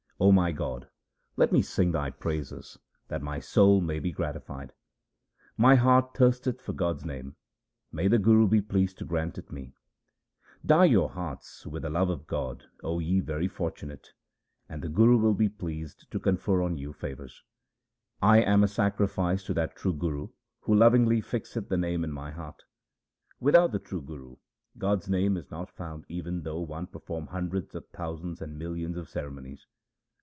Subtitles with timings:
[0.21, 0.87] 0 my God,
[1.35, 4.71] let me sing Thy praises that my soul may be gratified.
[5.57, 7.37] My heart thirsteth for God's name;
[7.91, 9.73] may the Guru be pleased to grant it me!
[10.63, 14.09] Dye your hearts with the love of God, O ye very fortunate,
[14.69, 17.41] and the Guru will be pleased to confer on you favours.
[18.19, 20.27] 1 am a sacrifice to that true Guru
[20.59, 22.61] who lovingly fixeth the Name in my heart.
[23.39, 24.35] Without the true Guru,
[24.77, 29.09] God's name is not found even though one perform hundreds of thousands and millions of
[29.09, 29.65] ceremonies.